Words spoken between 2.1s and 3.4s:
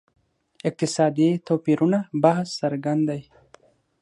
بحث څرګند دی.